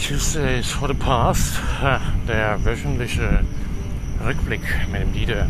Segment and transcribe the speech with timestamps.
[0.00, 1.60] Tuesdays for the Past,
[2.26, 3.44] der wöchentliche
[4.26, 5.46] Rückblick mit dem Dieter.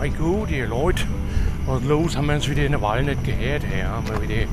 [0.00, 1.02] Ei gut, ihr Leute,
[1.66, 2.16] was los?
[2.16, 3.64] Haben wir uns wieder eine Weile nicht gehört?
[3.76, 4.46] Ja, haben wir wieder,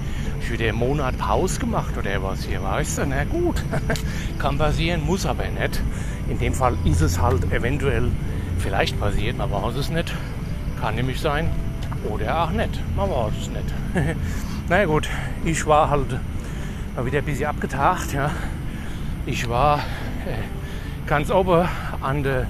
[0.50, 3.06] wieder einen Monat Pause gemacht oder was hier, weißt du?
[3.06, 3.64] Na gut,
[4.40, 5.80] kann passieren, muss aber nicht.
[6.28, 8.10] In dem Fall ist es halt eventuell
[8.58, 10.12] vielleicht passiert, man weiß es nicht.
[10.82, 11.50] Kann nämlich sein
[12.10, 13.74] oder auch nicht, man weiß es nicht.
[14.70, 15.08] Na gut,
[15.46, 16.20] ich war halt
[17.00, 18.12] war wieder ein bisschen abgetagt.
[18.12, 18.30] Ja.
[19.26, 21.66] Ich war äh, ganz oben
[22.02, 22.46] an der,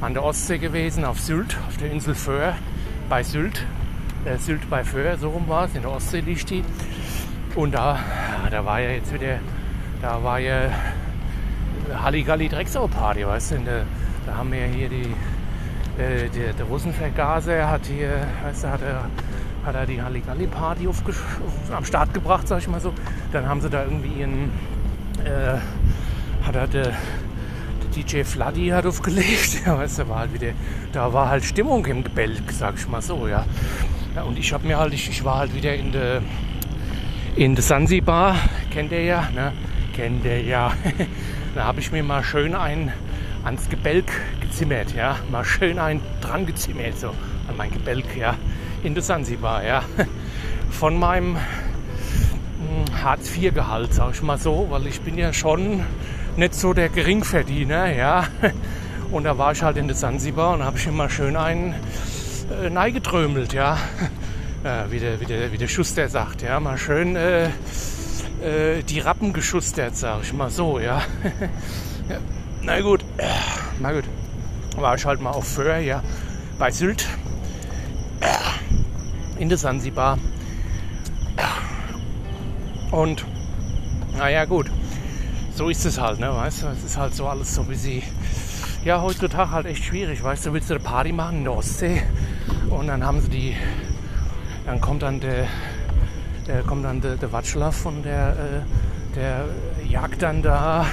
[0.00, 2.54] an der Ostsee gewesen, auf Sylt, auf der Insel Föhr,
[3.10, 3.66] bei Sylt.
[4.24, 6.64] Äh, Sylt bei Föhr, so rum war es, in der Ostsee liegt die.
[7.54, 7.98] Und da,
[8.50, 9.38] da war ja jetzt wieder,
[10.00, 10.70] da war ja
[12.02, 13.84] Halligalli Drecksau Party, weißt du, der,
[14.24, 15.14] da haben wir hier die,
[16.02, 19.04] äh, der, der Russenvergaser hat hier, weißt du, hat er
[19.64, 20.88] hat er die Halligalli-Party
[21.72, 22.92] am Start gebracht, sag ich mal so.
[23.32, 24.50] Dann haben sie da irgendwie ihren,
[25.24, 25.58] äh,
[26.46, 26.92] hat er der, der
[27.94, 30.52] DJ Fladdy hat aufgelegt, ja, weißt du, war halt wieder,
[30.92, 33.44] da war halt Stimmung im Gebälk, sag ich mal so, ja.
[34.14, 36.22] ja und ich habe mir halt, ich, ich war halt wieder in der
[37.36, 38.34] in der Sansibar,
[38.70, 39.52] kennt ihr ja, ne?
[39.94, 40.72] Kennt ihr ja.
[41.54, 42.92] da habe ich mir mal schön ein
[43.44, 47.10] ans Gebälk gezimmert, ja, mal schön ein dran gezimmert, so
[47.48, 48.34] an mein Gebälk, ja
[48.82, 49.82] in der Sansibar, ja.
[50.70, 55.84] Von meinem hm, Hartz-IV-Gehalt, sag ich mal so, weil ich bin ja schon
[56.36, 58.26] nicht so der Geringverdiener, ja.
[59.10, 61.74] Und da war ich halt in der Sansibar und habe ich immer schön einen
[62.62, 63.78] äh, neigetrömelt, ja.
[64.62, 66.60] Äh, wie, der, wie, der, wie der Schuster sagt, ja.
[66.60, 67.46] Mal schön äh,
[68.42, 71.02] äh, die Rappen geschustert, sag ich mal so, ja.
[72.08, 72.18] ja.
[72.62, 73.04] Na gut,
[73.80, 74.04] na gut.
[74.76, 76.02] War ich halt mal auf Föhr, ja.
[76.58, 77.06] Bei Sylt
[79.40, 80.18] in der Sansibar.
[82.90, 83.24] Und
[84.16, 84.70] naja gut,
[85.54, 88.02] so ist es halt, ne, weißt du, es ist halt so alles so wie sie,
[88.84, 92.02] ja, heutzutage halt echt schwierig, weißt du, willst du eine Party machen in der Ostsee?
[92.68, 93.56] Und dann haben sie die,
[94.66, 95.46] dann kommt dann der,
[96.46, 99.44] der kommt dann der, der Watschlaff und der, äh, der
[99.88, 100.84] jagt dann da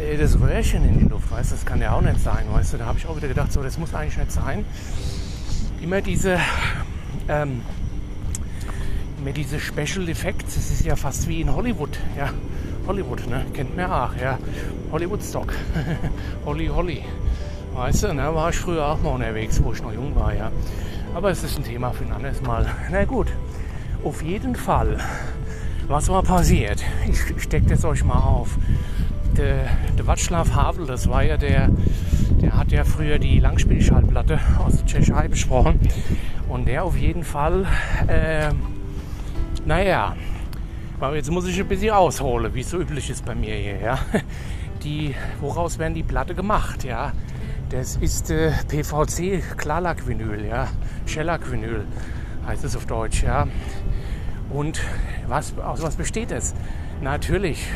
[0.00, 2.72] äh, das Röhrchen in die Luft, weißt du, das kann ja auch nicht sein, weißt
[2.72, 4.64] du, da habe ich auch wieder gedacht, so, das muss eigentlich nicht sein.
[5.82, 6.38] Immer diese
[7.28, 7.62] ähm,
[9.24, 12.30] mit diese Special Effects, es ist ja fast wie in Hollywood, ja.
[12.86, 13.44] Hollywood, ne?
[13.52, 14.38] Kennt man auch, ja.
[14.90, 15.52] Hollywood Stock.
[16.46, 17.02] Holly Holly.
[17.74, 18.34] Weißt du, ne?
[18.34, 20.50] War ich früher auch mal unterwegs, wo ich noch jung war, ja.
[21.14, 22.66] Aber es ist ein Thema für ein anderes Mal.
[22.90, 23.28] Na gut,
[24.04, 24.98] auf jeden Fall.
[25.86, 26.82] Was war passiert?
[27.08, 28.56] Ich stecke das euch mal auf.
[29.36, 29.66] Der,
[29.96, 31.70] der Václav Havel, das war ja der,
[32.42, 35.80] der hat ja früher die Langspielschallplatte aus der Tschechei besprochen.
[36.50, 37.64] Und der auf jeden Fall,
[38.08, 38.50] äh,
[39.64, 40.16] naja,
[41.14, 43.78] jetzt muss ich ein bisschen ausholen, wie es so üblich ist bei mir hier.
[43.78, 43.98] Ja.
[44.82, 46.84] Die, woraus werden die Platte gemacht?
[46.84, 47.12] Ja,
[47.68, 50.68] das ist äh, PVC Klarlack-Vinyl, ja,
[51.04, 51.84] Shellac-Vinyl
[52.46, 53.46] heißt es auf Deutsch, ja.
[54.48, 54.80] Und
[55.28, 56.54] was, aus was besteht es?
[57.02, 57.68] Natürlich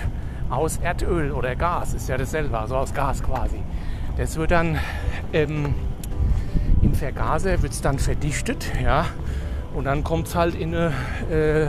[0.49, 3.61] aus Erdöl oder Gas, ist ja dasselbe, also aus Gas quasi.
[4.17, 4.79] Das wird dann
[5.35, 5.75] ähm,
[6.95, 9.07] Vergaser wird es dann verdichtet, ja,
[9.75, 10.93] und dann kommt es halt in, eine,
[11.31, 11.65] äh,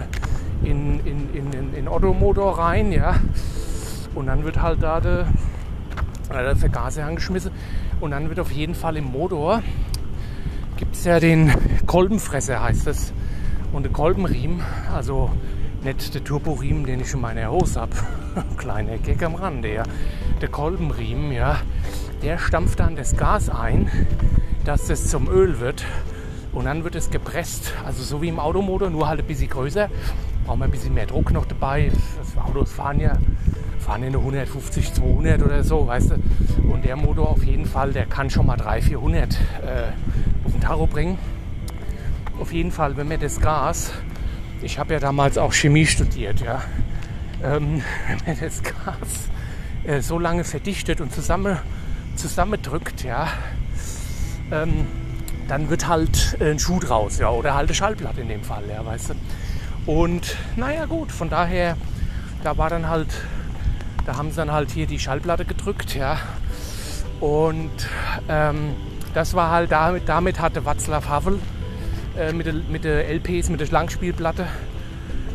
[0.68, 3.16] in, in, in, in, Ottomotor rein, ja,
[4.14, 5.28] und dann wird halt da der,
[6.30, 7.52] der Vergaser angeschmissen.
[8.00, 9.62] Und dann wird auf jeden Fall im Motor
[10.78, 11.54] gibt es ja den
[11.86, 13.14] Kolbenfresser heißt es.
[13.72, 14.62] Und der Kolbenriemen,
[14.94, 15.32] also
[15.84, 17.96] nicht der Turboriemen, den ich in meiner Hose habe,
[18.58, 19.84] kleiner Gag am Rande, ja,
[20.42, 21.58] der Kolbenriemen, ja,
[22.22, 23.90] der stampft dann das Gas ein
[24.66, 25.86] dass es zum Öl wird
[26.52, 27.74] und dann wird es gepresst.
[27.86, 29.90] Also so wie im Automotor, nur halt ein bisschen größer.
[30.46, 31.92] Brauchen wir ein bisschen mehr Druck noch dabei.
[32.18, 33.18] Das Autos fahren ja,
[33.80, 36.72] fahren ja nur 150, 200 oder so, weißt du.
[36.72, 39.38] Und der Motor auf jeden Fall, der kann schon mal 300, 400 äh,
[40.44, 41.18] auf den Tacho bringen.
[42.40, 43.92] Auf jeden Fall, wenn wir das Gas,
[44.62, 46.64] ich habe ja damals auch Chemie studiert, ja.
[47.44, 49.30] Ähm, wenn man das Gas
[49.84, 51.58] äh, so lange verdichtet und zusammen,
[52.16, 53.28] zusammendrückt, ja,
[54.52, 54.88] ähm,
[55.48, 58.86] dann wird halt ein Schuh draus, ja, oder halt eine Schallplatte in dem Fall, ja,
[58.86, 59.92] weißt du.
[59.92, 61.78] Und naja, gut, von daher,
[62.44, 63.10] da war dann halt,
[64.06, 66.18] da haben sie dann halt hier die Schallplatte gedrückt, ja.
[67.20, 67.72] Und
[68.28, 68.74] ähm,
[69.14, 71.40] das war halt damit, damit hatte Václav Havel
[72.18, 74.48] äh, mit, der, mit der LPs, mit der Langspielplatte,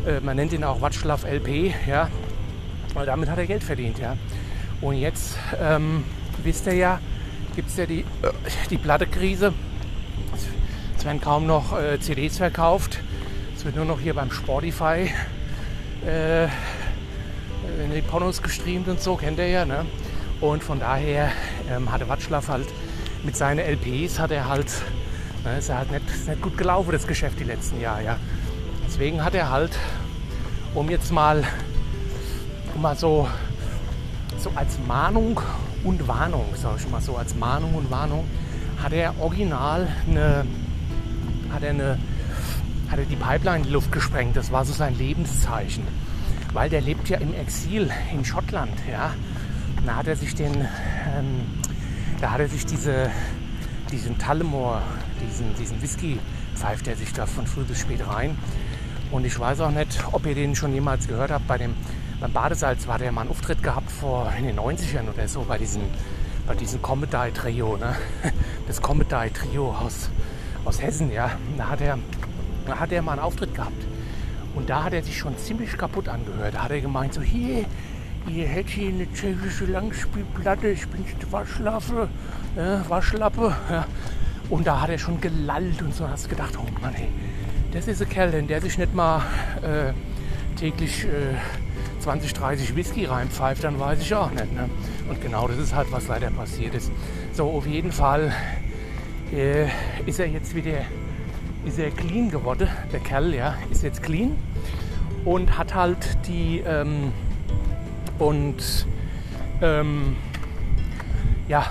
[0.05, 2.09] äh, man nennt ihn auch Václav LP, ja,
[2.93, 4.17] weil damit hat er Geld verdient, ja.
[4.81, 6.03] Und jetzt ähm,
[6.43, 6.99] wisst ihr ja,
[7.55, 8.05] gibt es ja die,
[8.69, 9.53] die Plattekrise.
[10.97, 12.99] Es werden kaum noch äh, CDs verkauft.
[13.55, 15.11] Es wird nur noch hier beim Spotify
[16.05, 16.49] äh, äh,
[17.95, 19.65] die Pornos gestreamt und so, kennt er ja.
[19.65, 19.85] Ne?
[20.39, 21.31] Und von daher
[21.69, 22.67] ähm, hatte Watschlaff halt
[23.23, 24.67] mit seinen LPs hat er halt,
[25.43, 28.03] ne, ist er halt nicht, nicht gut gelaufen, das Geschäft die letzten Jahre.
[28.03, 28.17] Ja.
[28.85, 29.77] Deswegen hat er halt,
[30.73, 31.43] um jetzt mal,
[32.73, 33.27] um mal so,
[34.39, 35.39] so als Mahnung
[35.83, 38.25] und Warnung, sag ich mal so, als Mahnung und Warnung,
[38.81, 40.45] hat er original eine,
[41.51, 41.97] hat er eine,
[42.89, 44.35] hat er die Pipeline in die Luft gesprengt.
[44.35, 45.83] Das war so sein Lebenszeichen.
[46.53, 49.13] Weil der lebt ja im Exil in Schottland, ja.
[49.85, 51.45] Da hat er sich den, ähm,
[52.19, 53.09] da hat er sich diese,
[53.91, 54.81] diesen Tullamore,
[55.25, 56.19] diesen, diesen Whisky
[56.55, 58.37] pfeift er sich da von früh bis spät rein.
[59.11, 61.47] Und ich weiß auch nicht, ob ihr den schon jemals gehört habt.
[61.47, 61.73] Bei dem,
[62.21, 65.57] beim Badesalz war der mal einen Auftritt gehabt vor in den 90ern oder so bei
[65.57, 65.81] diesem,
[66.45, 67.95] bei diesem Comedy Trio, ne?
[68.67, 70.09] Das Comedy Trio aus,
[70.63, 71.31] aus Hessen, ja.
[71.57, 71.97] Da hat er,
[72.67, 73.83] da hat er mal einen Auftritt gehabt.
[74.53, 76.53] Und da hat er sich schon ziemlich kaputt angehört.
[76.53, 77.65] Da hat er gemeint, so hier,
[78.27, 82.07] ihr hättet hier eine tschechische Langspielplatte, ich bin Waschlappe,
[82.55, 83.55] äh, Waschlappe.
[83.69, 83.87] Ja.
[84.49, 86.07] Und da hat er schon gelallt und so.
[86.07, 87.07] hast du gedacht, oh Mann, hey,
[87.71, 89.23] das ist ein Kerl, der sich nicht mal
[89.63, 89.93] äh,
[90.59, 91.35] täglich äh,
[92.01, 94.53] 20, 30 Whisky reinpfeift, dann weiß ich auch nicht.
[94.53, 94.69] Ne?
[95.09, 96.91] Und genau das ist halt, was leider passiert ist.
[97.33, 98.33] So, auf jeden Fall
[99.31, 99.67] äh,
[100.05, 100.81] ist er jetzt wieder
[101.65, 102.67] ist er clean geworden.
[102.91, 104.35] Der Kerl, ja, ist jetzt clean
[105.25, 107.11] und hat halt die ähm,
[108.17, 108.87] und
[109.61, 110.15] ähm,
[111.47, 111.65] ja,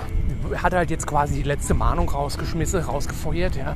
[0.61, 3.75] hat halt jetzt quasi die letzte Mahnung rausgeschmissen, rausgefeuert, ja,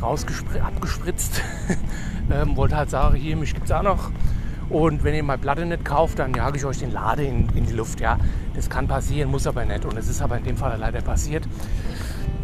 [0.00, 1.42] abgespritzt.
[2.30, 4.10] ähm, wollte halt sagen, hier, mich gibt es auch noch.
[4.70, 7.66] Und wenn ihr mal Platte nicht kauft, dann jage ich euch den Lade in, in,
[7.66, 8.00] die Luft.
[8.00, 8.18] Ja,
[8.54, 9.84] das kann passieren, muss aber nicht.
[9.84, 11.48] Und es ist aber in dem Fall leider passiert.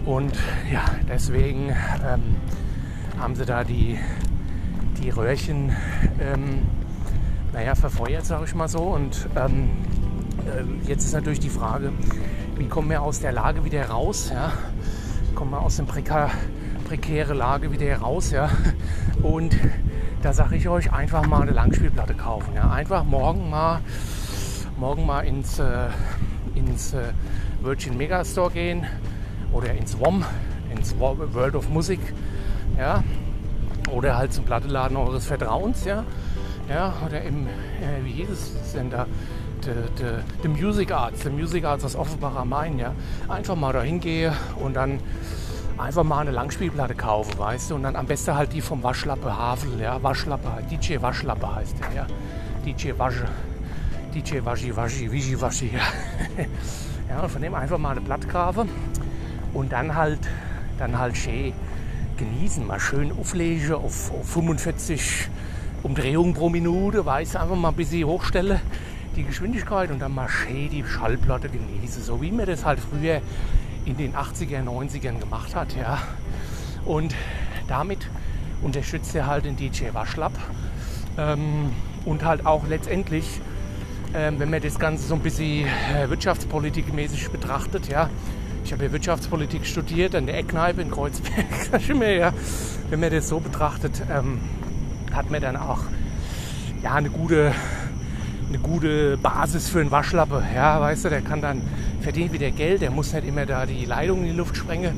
[0.06, 0.36] Und
[0.72, 1.70] ja, deswegen
[2.06, 2.36] ähm,
[3.18, 3.98] haben sie da die,
[5.02, 5.74] die Röhrchen
[6.20, 6.62] ähm,
[7.52, 8.80] naja, verfeuert, sage ich mal so.
[8.80, 9.70] Und ähm,
[10.46, 11.92] äh, jetzt ist natürlich die Frage,
[12.56, 14.30] wie kommen wir aus der Lage wieder raus?
[14.32, 14.52] Ja?
[15.34, 16.30] Kommen wir aus der prekar,
[16.86, 18.30] prekäre Lage wieder raus?
[18.30, 18.50] Ja?
[19.22, 19.56] Und
[20.24, 22.54] da sage ich euch, einfach mal eine Langspielplatte kaufen.
[22.54, 22.70] Ja?
[22.70, 23.80] Einfach morgen mal,
[24.78, 25.88] morgen mal ins, äh,
[26.54, 27.12] ins äh,
[27.62, 28.86] Virgin Megastore gehen
[29.52, 30.24] oder ins WOM,
[30.74, 32.00] ins World of Music.
[32.78, 33.04] Ja?
[33.90, 35.84] Oder halt zum Platteladen eures Vertrauens.
[35.84, 36.04] Ja?
[36.70, 39.06] Ja, oder im, äh, wie hieß es denn da?
[40.42, 42.92] The, Music Arts, the Music Arts aus Offenbach am Main, ja.
[43.28, 45.00] Einfach mal da hingehe und dann
[45.78, 49.36] einfach mal eine Langspielplatte kaufe, weißt du, und dann am besten halt die vom Waschlappe
[49.36, 52.06] Havel, ja, Waschlappe, DJ Waschlappe heißt der, ja.
[52.64, 53.26] DJ Wasche,
[54.14, 55.80] DJ Waschi Waschi, Wischi Waschi, ja.
[57.08, 58.28] ja, und von dem einfach mal eine Platte
[59.52, 60.20] und dann halt,
[60.78, 61.52] dann halt schön
[62.16, 65.28] genießen, mal schön auflegen auf, auf 45
[65.82, 68.60] Umdrehungen pro Minute, weiß einfach mal ein bisschen hochstelle
[69.16, 73.20] die Geschwindigkeit und dann mal schön die Schallplatte genieße, so wie man das halt früher
[73.84, 75.98] in den 80er, 90ern gemacht hat, ja.
[76.84, 77.14] Und
[77.68, 78.08] damit
[78.62, 80.32] unterstützt er halt den DJ Waschlapp
[81.18, 81.72] ähm,
[82.04, 83.40] und halt auch letztendlich,
[84.14, 88.10] ähm, wenn man das Ganze so ein bisschen äh, wirtschaftspolitikmäßig betrachtet, ja.
[88.64, 91.44] Ich habe ja Wirtschaftspolitik studiert an der Eckkneipe in Kreuzberg.
[92.18, 92.32] ja,
[92.88, 94.40] wenn man das so betrachtet, ähm,
[95.12, 95.80] hat man dann auch
[96.82, 97.52] ja, eine, gute,
[98.48, 100.42] eine gute Basis für einen Waschlappe.
[100.54, 101.60] Ja, weißt du, der kann dann
[102.04, 104.96] verdienen wieder Geld, der muss nicht immer da die Leitung in die Luft sprengen.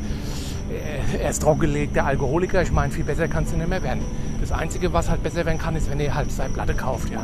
[1.19, 4.01] Er ist trockengelegter Alkoholiker, ich meine, viel besser kannst du nicht mehr werden.
[4.41, 7.11] Das Einzige, was halt besser werden kann, ist, wenn er halt seine Platte kauft.
[7.11, 7.23] Ja.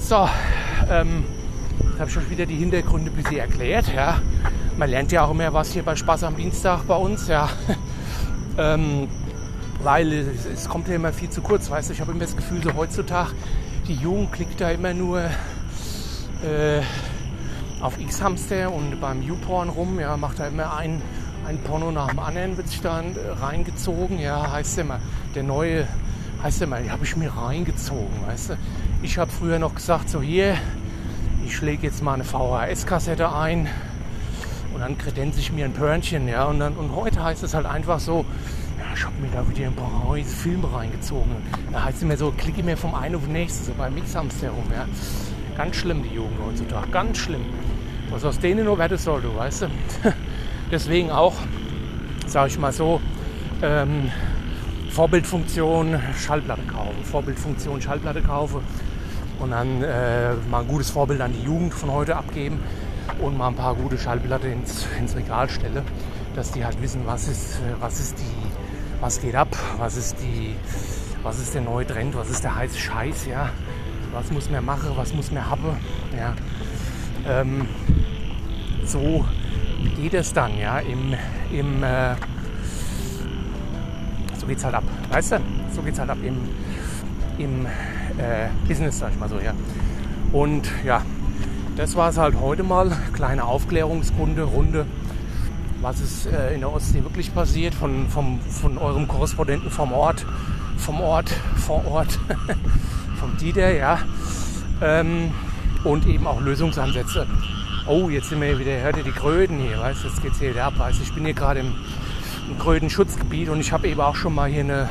[0.00, 0.28] So,
[0.90, 1.24] ähm,
[1.90, 3.92] jetzt habe ich schon wieder die Hintergründe ein bisschen erklärt.
[3.94, 4.20] Ja.
[4.76, 7.28] Man lernt ja auch immer was hier bei Spaß am Dienstag bei uns.
[7.28, 7.48] Ja.
[8.58, 9.08] ähm,
[9.82, 11.94] weil es, es, kommt ja immer viel zu kurz, weißt du.
[11.94, 13.30] Ich habe immer das Gefühl, so heutzutage,
[13.86, 16.80] die Jugend klickt da immer nur äh,
[17.80, 21.00] auf X-Hamster und beim YouPorn rum, ja, macht da immer ein,
[21.46, 25.00] ein Porno nach dem anderen, wird sich dann reingezogen, ja, heißt immer,
[25.34, 25.86] der neue,
[26.42, 28.56] heißt immer, die habe ich mir reingezogen, weißt du.
[29.02, 30.56] Ich habe früher noch gesagt, so hier,
[31.46, 33.68] ich schläge jetzt mal eine VHS-Kassette ein
[34.74, 37.66] und dann kredenze ich mir ein Pörnchen, ja, und, dann, und heute heißt es halt
[37.66, 38.24] einfach so,
[38.94, 41.36] ich habe mir da wieder ein paar neue Filme reingezogen.
[41.70, 44.46] Da heißt es mir so, klicke mir vom einen auf den nächsten, so bei Mixhamster
[44.46, 44.64] herum.
[44.72, 44.86] Ja.
[45.58, 46.88] Ganz schlimm, die Jugend heutzutage.
[46.90, 47.44] Ganz schlimm.
[48.10, 49.66] Was aus denen nur werden soll, du weißt du.
[50.70, 51.34] Deswegen auch,
[52.26, 53.00] sage ich mal so,
[53.60, 54.10] ähm,
[54.90, 57.04] Vorbildfunktion Schallplatte kaufen.
[57.04, 58.60] Vorbildfunktion Schallplatte kaufen.
[59.40, 62.60] Und dann äh, mal ein gutes Vorbild an die Jugend von heute abgeben
[63.20, 65.82] und mal ein paar gute Schallplatte ins, ins Regal stelle,
[66.34, 68.48] dass die halt wissen, was ist, was ist die
[69.00, 69.48] was geht ab,
[69.78, 70.54] was ist die,
[71.22, 73.50] was ist der neue Trend, was ist der heiße Scheiß, ja.
[74.12, 75.76] Was muss man machen, was muss man haben.
[76.16, 76.34] Ja.
[77.28, 77.66] Ähm,
[78.84, 79.24] so
[79.96, 81.14] geht es dann, ja, im,
[81.52, 82.14] im äh,
[84.38, 85.40] so geht's halt ab, weißt du?
[85.74, 86.36] So geht's halt ab im,
[87.38, 89.52] im äh, Business, sag ich mal so, ja.
[90.32, 91.02] Und ja,
[91.76, 92.90] das war es halt heute mal.
[93.12, 94.86] Kleine Aufklärungsrunde, Runde,
[95.80, 100.26] was ist äh, in der Ostsee wirklich passiert, von, vom, von eurem Korrespondenten vom Ort,
[100.76, 102.18] vom Ort, vor Ort,
[103.38, 103.98] vom Dieter, ja.
[104.82, 105.32] Ähm,
[105.84, 107.26] und eben auch Lösungsansätze.
[107.86, 110.50] Oh, jetzt sind wir wieder, hört ihr die Kröten hier, weißt du, jetzt geht's hier
[110.50, 111.72] wieder ab, du, ich bin hier gerade im,
[112.50, 114.88] im Krötenschutzgebiet und ich habe eben auch schon mal hier eine,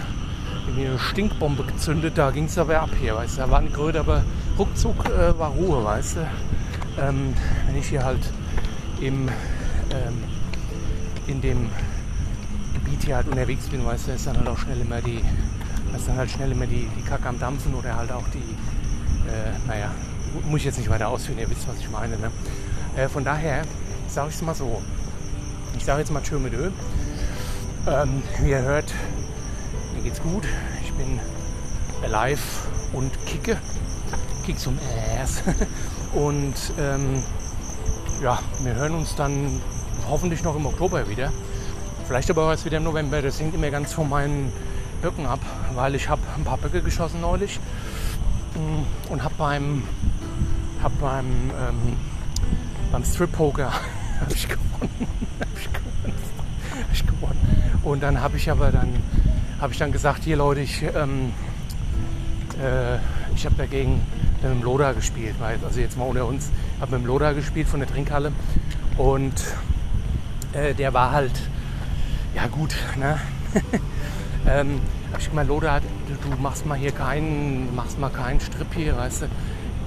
[0.76, 4.00] eine Stinkbombe gezündet, da ging es aber ab hier, weißt du, da war eine Kröte,
[4.00, 4.24] aber
[4.58, 6.28] ruckzuck äh, war Ruhe, weißt du.
[7.00, 7.34] Ähm,
[7.68, 8.32] wenn ich hier halt
[9.00, 9.30] im,
[9.92, 10.24] ähm,
[11.28, 11.70] in dem
[12.74, 15.22] Gebiet hier halt unterwegs bin, weißt du, ist dann halt auch schnell immer die,
[15.96, 18.40] ist dann halt schnell immer die, die Kacke am Dampfen oder halt auch die,
[19.30, 19.92] äh, naja,
[20.46, 22.18] muss ich jetzt nicht weiter ausführen, ihr wisst, was ich meine.
[22.18, 22.32] Ne?
[22.96, 23.64] Äh, von daher
[24.08, 24.82] sage ich es mal so.
[25.78, 26.70] Ich sage jetzt mal Tschö mit Ö.
[27.88, 28.92] Ähm, wie ihr hört,
[29.96, 30.44] mir geht's gut.
[30.84, 31.20] Ich bin
[32.04, 32.42] alive
[32.94, 33.58] und kicke.
[34.46, 34.78] Kick zum
[35.22, 35.44] Ass.
[36.14, 37.24] und ähm,
[38.22, 39.62] ja, wir hören uns dann
[40.10, 41.32] hoffentlich noch im Oktober wieder.
[42.08, 43.22] Vielleicht aber auch erst wieder im November.
[43.22, 44.52] Das hängt immer ganz von meinen
[45.02, 45.40] Böcken ab,
[45.78, 47.60] weil ich habe ein paar Böcke geschossen neulich
[48.56, 49.84] mm, und habe beim,
[50.82, 51.98] hab beim, ähm,
[52.92, 53.72] beim Strip-Poker
[54.22, 55.08] habe ich gewonnen.
[55.40, 56.14] hab ich gewonnen.
[56.72, 57.80] hab ich gewonnen.
[57.84, 58.90] Und dann habe ich aber dann,
[59.62, 61.32] habe ich dann gesagt, hier Leute, ich, ähm,
[62.60, 62.98] äh,
[63.36, 64.02] ich habe dagegen
[64.42, 66.50] mit dem Loda gespielt, also jetzt mal ohne uns,
[66.82, 68.32] habe mit dem Loda gespielt von der Trinkhalle
[68.98, 69.44] und
[70.54, 71.40] äh, der war halt,
[72.34, 73.20] ja gut, ne?
[74.48, 74.82] ähm,
[75.12, 78.98] hab ich gemeint, Loda, du, du, machst mal hier keinen, machst mal keinen Strip hier,
[78.98, 79.26] weißt du,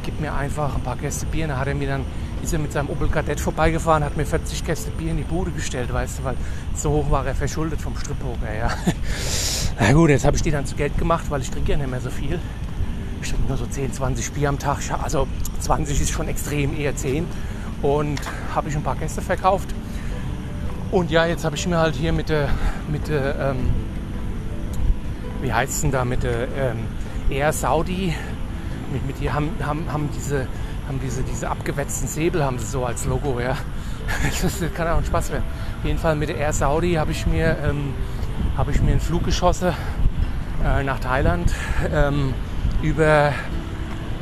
[0.03, 1.47] gib mir einfach ein paar Käste Bier.
[1.47, 2.05] Dann hat er mir dann,
[2.43, 5.51] ist er mit seinem Opel Kadett vorbeigefahren, hat mir 40 Käste Bier in die Bude
[5.51, 6.37] gestellt, weißt du, weil
[6.75, 8.71] so hoch war er verschuldet vom Strippoker, ja.
[9.81, 11.91] Na gut, jetzt habe ich die dann zu Geld gemacht, weil ich trinke ja nicht
[11.91, 12.39] mehr so viel.
[13.23, 14.79] Ich trinke nur so 10, 20 Bier am Tag.
[15.03, 15.27] Also
[15.61, 17.27] 20 ist schon extrem, eher 10.
[17.83, 18.21] Und
[18.55, 19.69] habe ich ein paar Gäste verkauft.
[20.91, 22.49] Und ja, jetzt habe ich mir halt hier mit der,
[22.91, 23.71] mit der ähm,
[25.43, 26.87] wie heißt denn da, mit der ähm,
[27.31, 28.15] Air Saudi,
[28.93, 30.47] mit, mit die haben, haben, haben diese
[30.91, 33.57] haben diese, diese abgewetzten Säbel haben sie so als Logo, ja.
[34.43, 35.45] Das kann auch ein Spaß werden.
[35.79, 37.95] Auf jeden Fall mit der Air Saudi habe ich mir ähm,
[38.57, 39.73] habe ich mir einen Flug geschossen
[40.65, 41.53] äh, nach Thailand
[41.95, 42.35] ähm,
[42.83, 43.33] über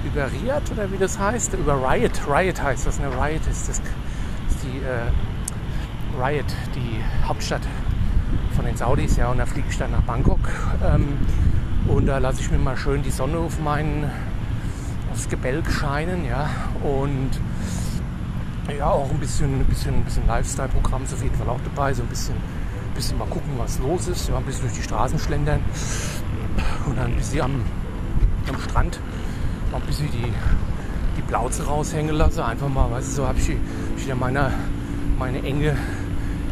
[0.05, 2.13] über Riyadh oder wie das heißt, über Riot.
[2.29, 3.07] Riot heißt das, ne?
[3.07, 7.63] Riot ist das ist die äh, Riot, die Hauptstadt
[8.59, 10.41] von den Saudis, ja, und da fliege ich dann nach Bangkok.
[10.85, 11.17] Ähm,
[11.87, 14.11] und da lasse ich mir mal schön die Sonne auf meinen
[15.13, 16.51] aufs Gebälk scheinen, ja,
[16.83, 17.31] und
[18.77, 21.95] ja, auch ein bisschen, ein bisschen, ein bisschen Lifestyle-Programm ist auf jeden Fall auch dabei,
[21.95, 22.35] so ein bisschen,
[22.97, 25.61] bisschen mal gucken, was los ist, ja, ein bisschen durch die Straßen schlendern
[26.87, 27.63] und dann ein bisschen am,
[28.49, 28.99] am Strand
[29.71, 30.33] mal ein bisschen die,
[31.17, 34.53] die Plauze raushängen lassen, einfach mal, weißt du, so habe ich, ich wieder meine,
[35.17, 35.77] meine enge,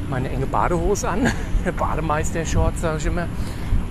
[0.09, 1.33] meine enge Badehose an,
[1.73, 3.27] Bademeister-Shorts, sage ich immer,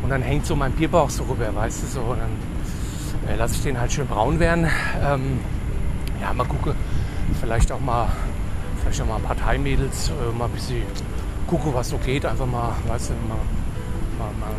[0.04, 3.56] und dann hängt so mein Bierbauch so rüber, weißt du, so, und dann äh, lasse
[3.56, 4.68] ich den halt schön braun werden,
[5.04, 5.40] ähm,
[6.22, 6.74] ja, mal gucken,
[7.40, 8.08] vielleicht auch mal,
[8.82, 10.84] vielleicht auch mal ein paar Thai-Mädels, äh, mal ein bisschen
[11.48, 12.26] gucken, was so geht.
[12.26, 13.38] Einfach mal, weißt du, mal,
[14.18, 14.56] mal, mal,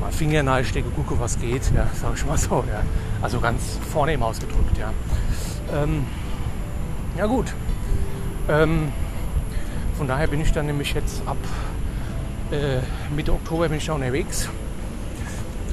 [0.00, 1.70] mal Finger stecken, gucken, was geht.
[1.74, 2.64] Ja, sag ich mal so.
[2.68, 2.82] Ja.
[3.22, 4.92] Also ganz vornehm ausgedrückt, ja.
[5.74, 6.04] Ähm,
[7.16, 7.52] ja gut.
[8.48, 8.92] Ähm,
[9.96, 11.38] von daher bin ich dann nämlich jetzt ab
[13.14, 14.48] Mitte Oktober bin ich da unterwegs.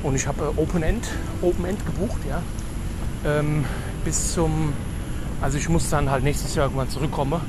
[0.01, 1.07] Und ich habe äh, Open End,
[1.41, 2.41] Open End gebucht, ja.
[3.25, 3.65] Ähm,
[4.03, 4.73] bis zum
[5.43, 7.41] also ich muss dann halt nächstes Jahr irgendwann zurückkommen.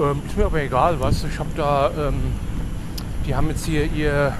[0.00, 1.22] Ähm, ist mir aber egal, was.
[1.22, 2.32] Ich habe da, ähm,
[3.24, 4.32] die haben jetzt hier ihr,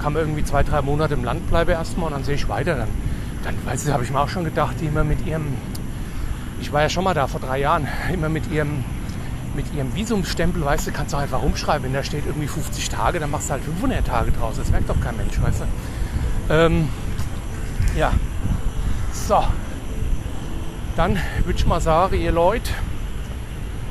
[0.00, 2.76] kann irgendwie zwei, drei Monate im Land bleiben erstmal und dann sehe ich weiter.
[2.76, 2.88] Dann,
[3.44, 5.58] dann weißt du, habe ich mir auch schon gedacht, die immer mit ihrem,
[6.62, 8.82] ich war ja schon mal da vor drei Jahren, immer mit ihrem,
[9.54, 11.84] mit ihrem Visumsstempel, weißt du, kannst du einfach rumschreiben.
[11.84, 14.56] Wenn da steht irgendwie 50 Tage, dann machst du halt 500 Tage draus.
[14.56, 15.62] Das merkt doch kein Mensch, weißt
[16.48, 16.54] du.
[16.54, 16.88] Ähm,
[17.96, 18.12] ja.
[19.12, 19.42] So,
[20.96, 22.70] dann würde ich mal sagen, ihr Leute,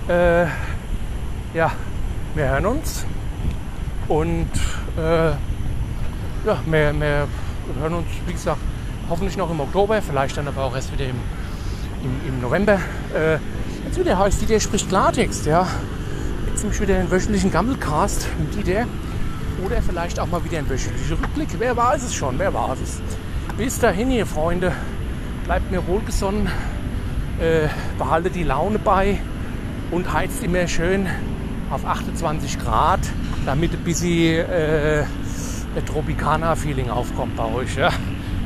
[0.07, 0.45] äh,
[1.53, 1.71] ja,
[2.35, 3.05] wir hören uns
[4.07, 4.49] und
[4.97, 7.27] äh, ja, wir, wir,
[7.79, 8.59] hören uns, wie gesagt,
[9.09, 11.15] hoffentlich noch im Oktober, vielleicht dann aber auch erst wieder im,
[12.03, 12.79] im, im November.
[13.13, 13.39] Äh,
[13.85, 15.67] jetzt wieder heißt die, der spricht Klartext, ja.
[16.47, 18.87] Jetzt nämlich wieder einen wöchentlichen Gammelcast mit die der.
[19.65, 21.49] Oder vielleicht auch mal wieder ein wöchentlicher Rückblick.
[21.57, 23.01] Wer weiß es schon, wer weiß es.
[23.57, 24.71] Bis dahin, ihr Freunde
[25.43, 26.47] bleibt mir wohlgesonnen,
[27.39, 27.67] äh,
[27.97, 29.19] behalte die Laune bei
[29.91, 31.07] und heizt immer schön
[31.71, 32.99] auf 28 Grad,
[33.45, 35.03] damit ein bisschen äh,
[35.85, 37.75] Tropicana-Feeling aufkommt bei euch.
[37.75, 37.89] Ja?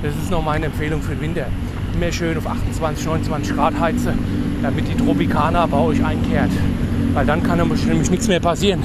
[0.02, 1.48] Das ist noch meine Empfehlung für den Winter.
[1.94, 4.18] Immer schön auf 28, 29 Grad heizen,
[4.62, 6.52] damit die Tropicana bei euch einkehrt.
[7.14, 8.84] Weil dann kann nämlich nichts mehr passieren.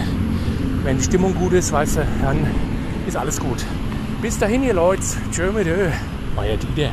[0.84, 2.46] Wenn die Stimmung gut ist, weißt du, dann
[3.06, 3.64] ist alles gut.
[4.20, 5.02] Bis dahin, ihr Leute.
[5.32, 5.66] Tschö mit
[6.36, 6.90] Euer Dieter.